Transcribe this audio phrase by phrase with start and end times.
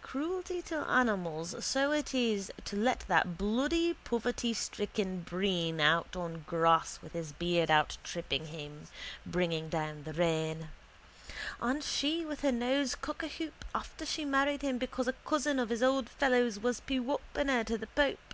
[0.00, 6.98] Cruelty to animals so it is to let that bloody povertystricken Breen out on grass
[7.02, 8.86] with his beard out tripping him,
[9.26, 10.70] bringing down the rain.
[11.60, 15.82] And she with her nose cockahoop after she married him because a cousin of his
[15.82, 18.32] old fellow's was pewopener to the pope.